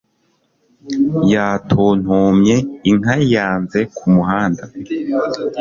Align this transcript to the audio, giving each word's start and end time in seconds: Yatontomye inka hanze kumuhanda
Yatontomye 1.31 2.55
inka 2.89 3.15
hanze 3.37 3.79
kumuhanda 3.95 4.63